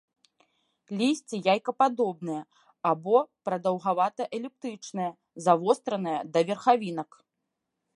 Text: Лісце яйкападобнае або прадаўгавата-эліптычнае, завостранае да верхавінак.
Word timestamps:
Лісце 1.01 1.35
яйкападобнае 1.53 2.39
або 2.93 3.17
прадаўгавата-эліптычнае, 3.51 5.11
завостранае 5.51 6.21
да 6.37 6.49
верхавінак. 6.51 7.09